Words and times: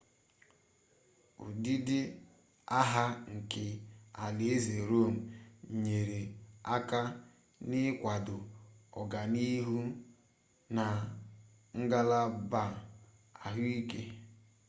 ụdịdị 1.43 1.97
agha 2.79 3.05
nke 3.35 3.63
alaeze 4.23 4.75
rome 4.89 5.19
nyere 5.83 6.19
aka 6.75 7.01
n'ịkwado 7.67 8.37
ọganihu 8.99 9.77
na 10.75 10.85
ngalaba 11.81 12.63
ahụike 13.45 14.01